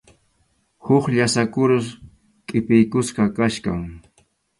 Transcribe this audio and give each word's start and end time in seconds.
Huk 0.85 1.05
llasa 1.15 1.43
kurus 1.53 1.87
qʼipiykusqa 2.47 3.23
kachkan. 3.35 3.81